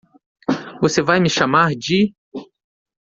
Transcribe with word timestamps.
Você 0.81 0.99
vai 1.03 1.19
me 1.19 1.29
chamar 1.29 1.75
de? 1.75 2.15